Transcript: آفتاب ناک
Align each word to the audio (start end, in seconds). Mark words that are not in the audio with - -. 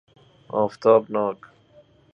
آفتاب 0.49 1.05
ناک 1.11 1.37